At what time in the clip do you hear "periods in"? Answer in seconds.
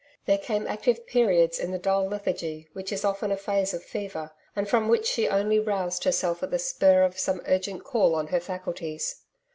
1.05-1.69